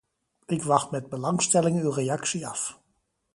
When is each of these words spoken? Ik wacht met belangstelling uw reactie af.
Ik 0.45 0.63
wacht 0.63 0.91
met 0.91 1.09
belangstelling 1.09 1.79
uw 1.81 1.89
reactie 1.89 2.47
af. 2.47 2.79